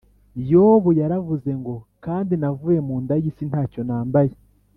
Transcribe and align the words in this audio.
yobu 0.51 0.89
yaravuze 0.99 1.49
ngo 1.59 1.75
kandi 2.05 2.33
navuye 2.41 2.79
munda 2.87 3.13
yisi 3.21 3.43
ntacyo 3.49 3.81
nambaye 3.87 4.33